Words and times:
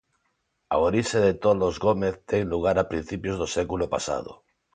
A 0.77 0.77
orixe 0.87 1.17
de 1.25 1.33
Toldos 1.43 1.75
Gómez 1.85 2.15
ten 2.29 2.43
lugar 2.53 2.75
a 2.79 2.89
principios 2.91 3.35
do 3.41 3.47
século 3.55 3.85
pasado. 3.93 4.31